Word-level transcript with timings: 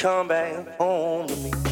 come 0.00 0.28
back 0.28 0.78
home 0.78 1.26
to 1.26 1.36
me. 1.36 1.69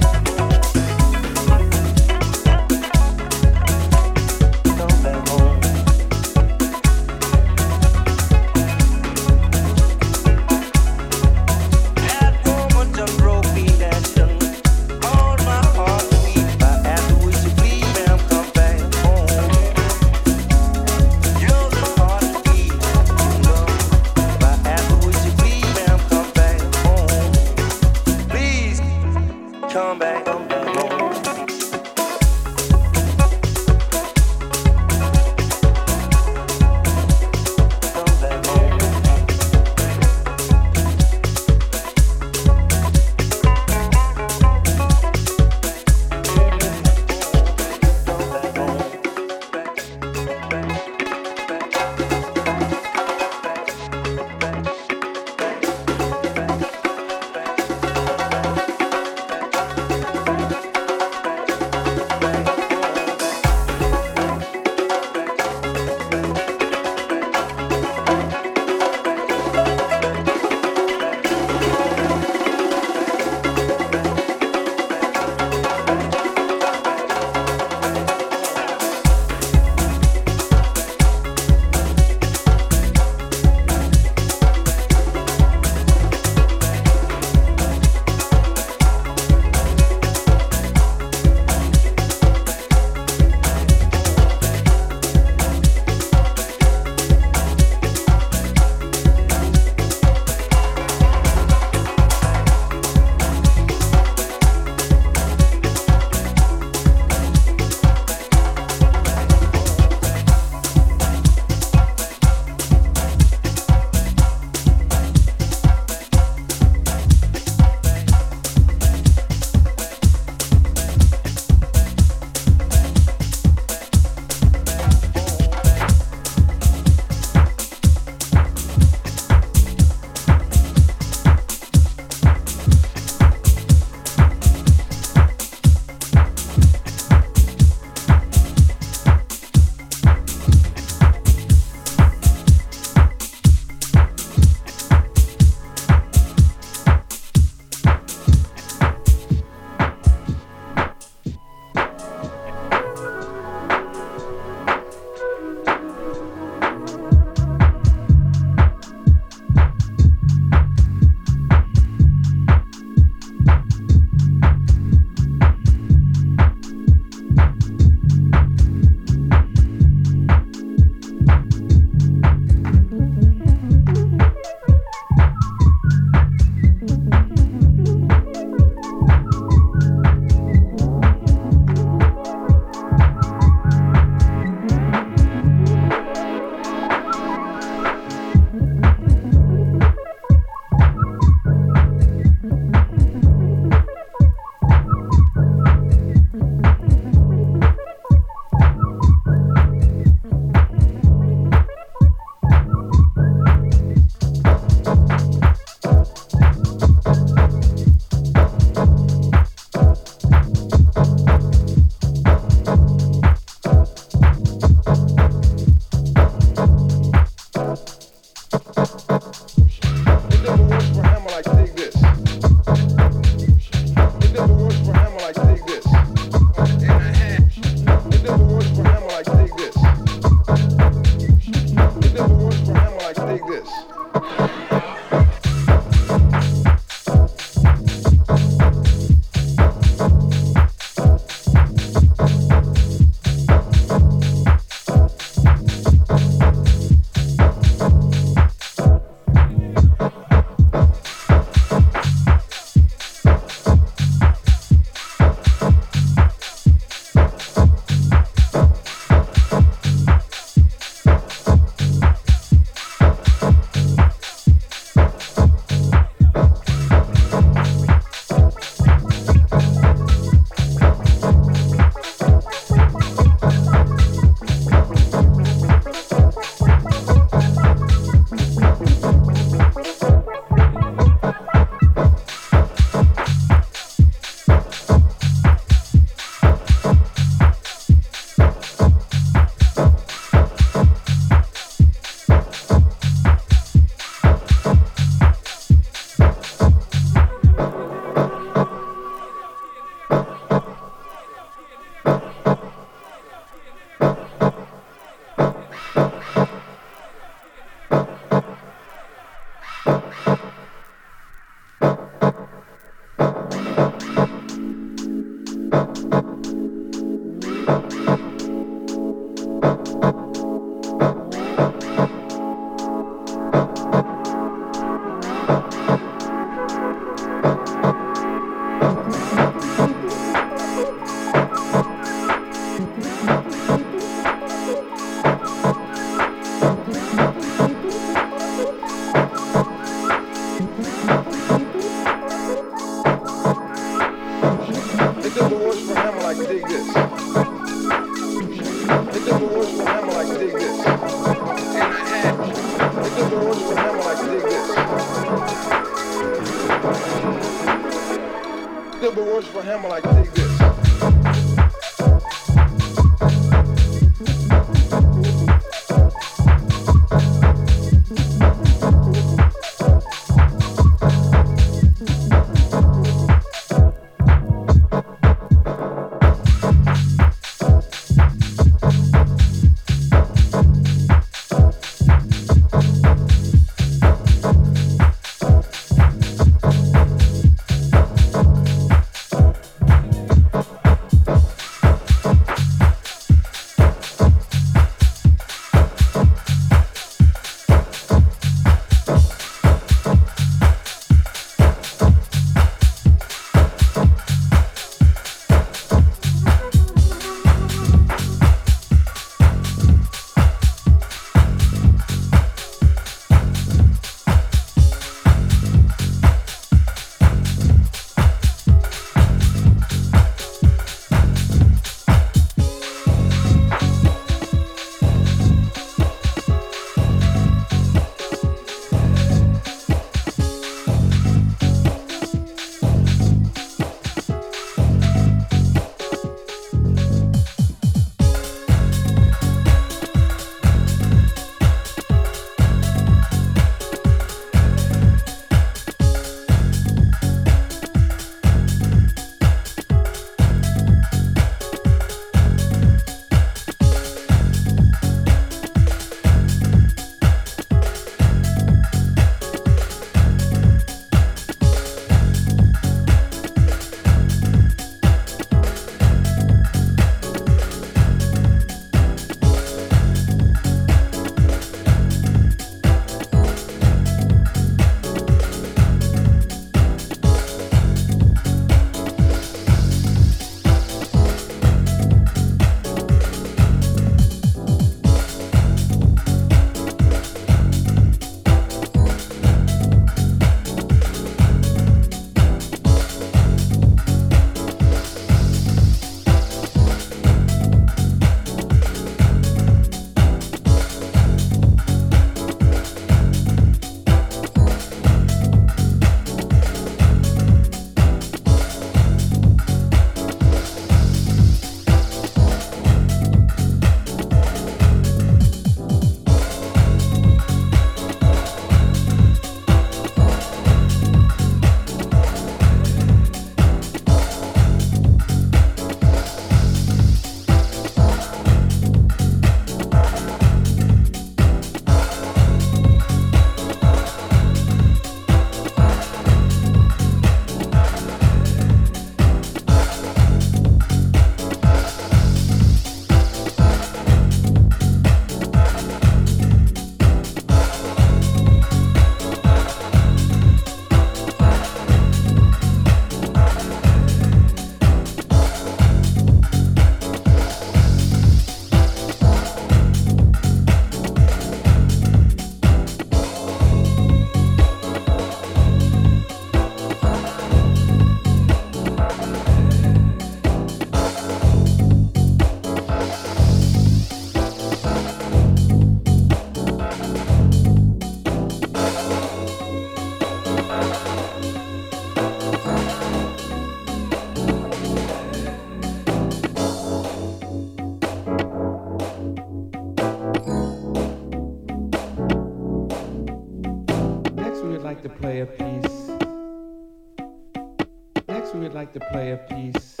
play 599.12 599.32
a 599.32 599.36
piece. 599.36 600.00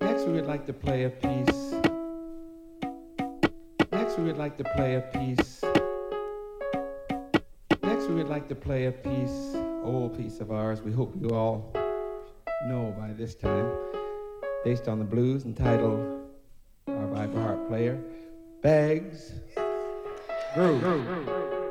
Next, 0.00 0.26
we 0.26 0.32
would 0.34 0.46
like 0.46 0.64
to 0.66 0.72
play 0.72 1.04
a 1.04 1.10
piece. 1.10 1.74
Next, 3.90 4.16
we 4.16 4.24
would 4.24 4.38
like 4.38 4.56
to 4.58 4.64
play 4.76 4.94
a 4.94 5.00
piece. 5.00 5.64
Next, 7.82 8.06
we 8.08 8.14
would 8.14 8.28
like 8.28 8.46
to 8.48 8.54
play 8.54 8.86
a 8.86 8.92
piece, 8.92 9.56
old 9.82 10.16
piece 10.16 10.38
of 10.38 10.52
ours. 10.52 10.82
We 10.82 10.92
hope 10.92 11.12
you 11.20 11.30
all 11.30 11.72
know 12.68 12.94
by 12.96 13.12
this 13.12 13.34
time, 13.34 13.72
based 14.64 14.86
on 14.86 15.00
the 15.00 15.04
blues 15.04 15.44
entitled 15.44 15.98
Our 16.86 17.06
vibraharp 17.08 17.66
Player, 17.66 17.98
Bags 18.62 19.32
Groove. 20.54 21.63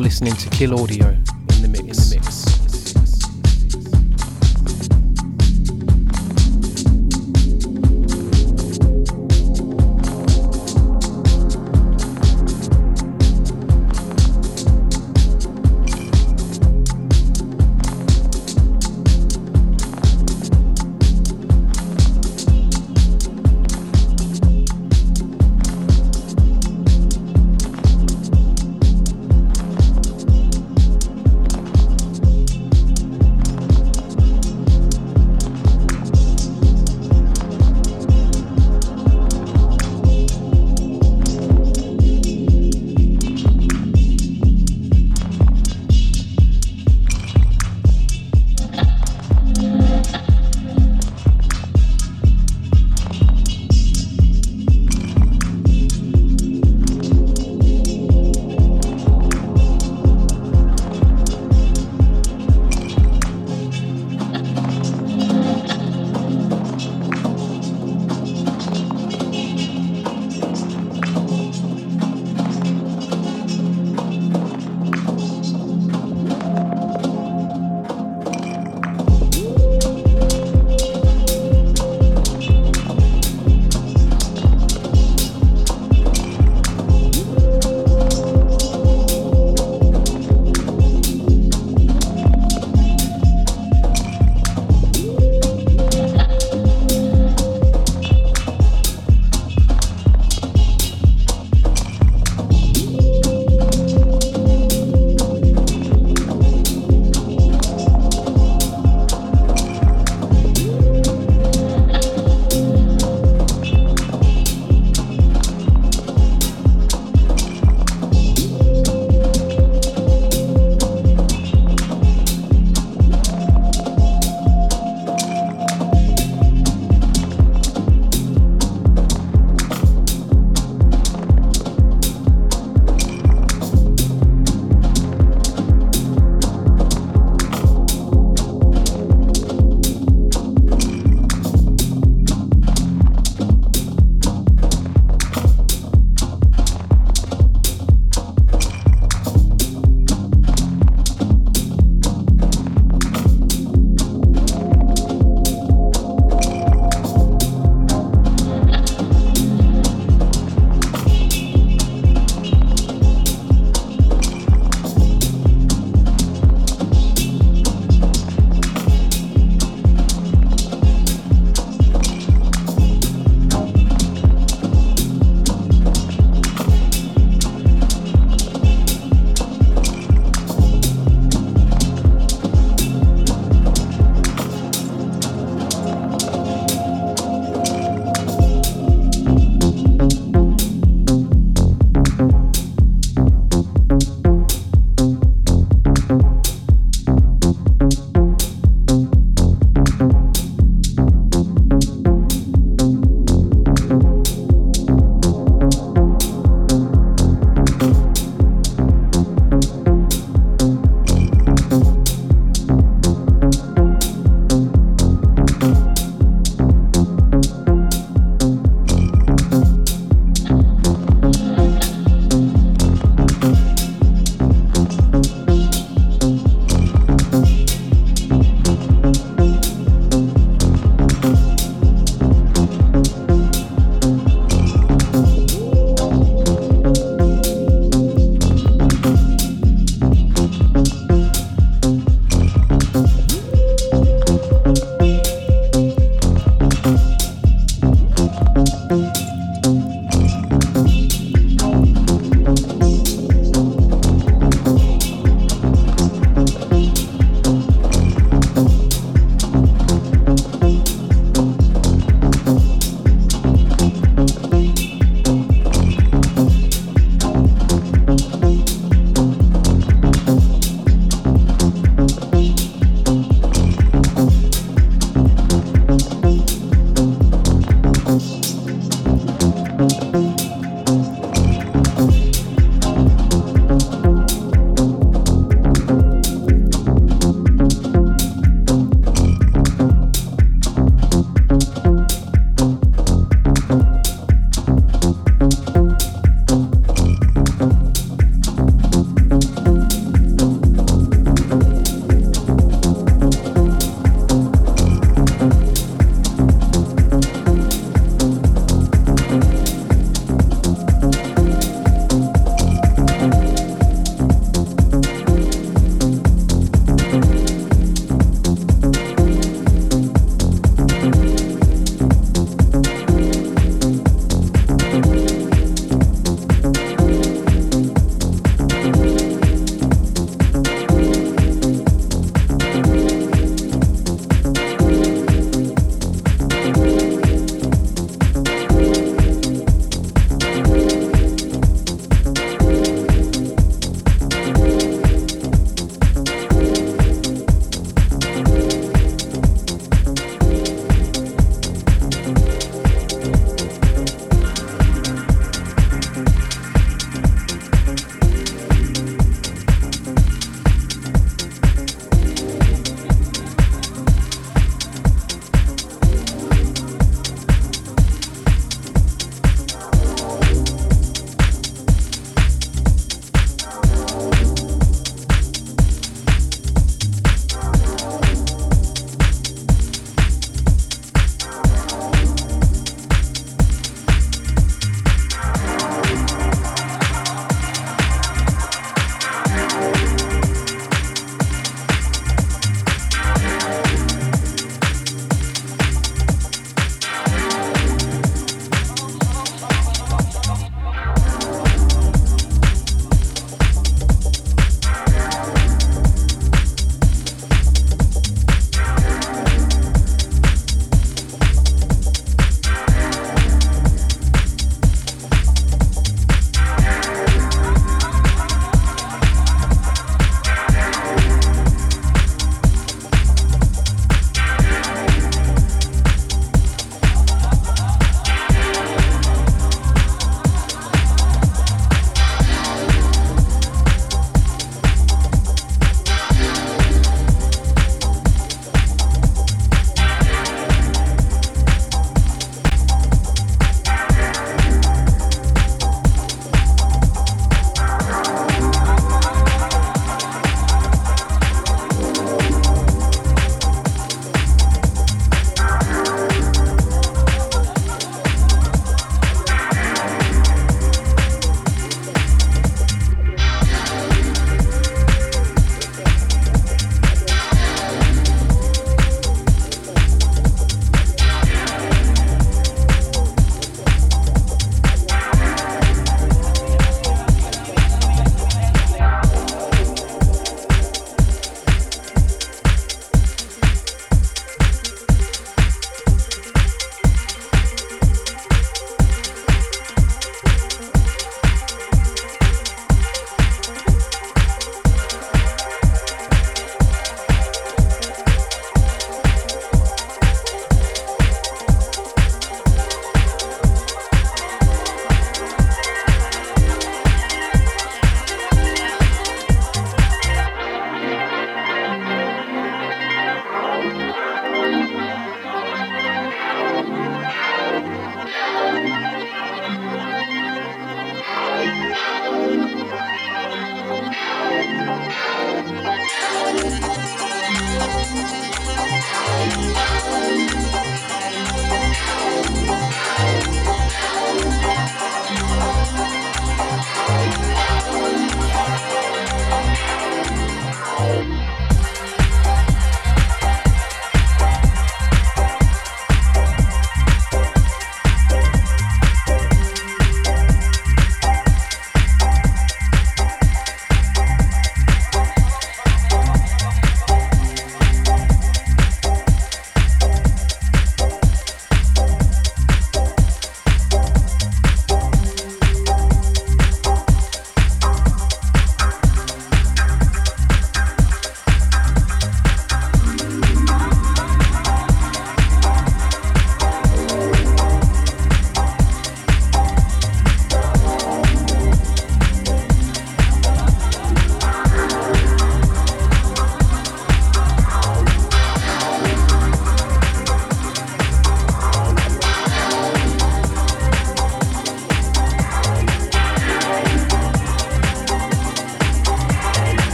Listening 0.00 0.34
to 0.34 0.48
Kill 0.50 0.80
Audio 0.80 1.14